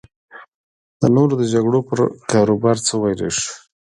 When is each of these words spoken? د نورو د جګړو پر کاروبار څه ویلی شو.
د 1.01 1.03
نورو 1.15 1.33
د 1.37 1.43
جګړو 1.53 1.79
پر 1.87 1.99
کاروبار 2.31 2.77
څه 2.85 2.93
ویلی 3.01 3.29
شو. 3.37 3.49